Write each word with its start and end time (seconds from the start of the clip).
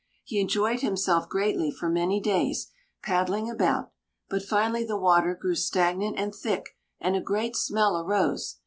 He 0.23 0.39
enjoyed 0.41 0.79
himself 0.79 1.29
greatly 1.29 1.69
for 1.69 1.87
many 1.87 2.19
days, 2.19 2.71
paddling 3.03 3.51
about; 3.51 3.91
but 4.29 4.41
finally 4.41 4.83
the 4.83 4.97
water 4.97 5.35
grew 5.39 5.53
stagnant 5.53 6.17
and 6.17 6.33
thick, 6.33 6.69
and 6.99 7.15
a 7.15 7.21
great 7.21 7.55
smell 7.55 7.95
arose. 7.95 8.55